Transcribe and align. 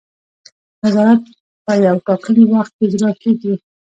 نظارت 0.83 1.21
په 1.65 1.71
یو 1.85 1.97
ټاکلي 2.07 2.43
وخت 2.53 2.71
کې 2.77 2.83
اجرا 2.87 3.11
کیږي. 3.21 3.53